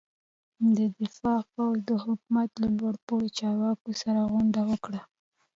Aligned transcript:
د 0.75 0.77
دفاع 0.99 1.39
پوځ 1.53 1.75
د 1.89 1.91
حکومت 2.05 2.49
له 2.61 2.67
لوړ 2.77 2.95
پوړو 3.05 3.27
چارواکو 3.39 3.89
سره 4.01 4.19
غونډه 4.31 4.61
وکړه. 4.69 5.01